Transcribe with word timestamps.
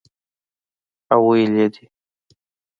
او 1.13 1.19
ویلي 1.29 1.57
یې 1.61 1.67
دي 1.73 1.85